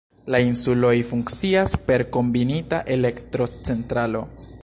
[0.35, 4.27] La insuloj funkcias per kombinita elektrocentralo.